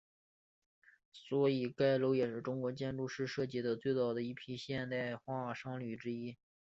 [1.13, 6.35] 所以该楼也是中国建筑师设计的最早的一批现代化商厦之一。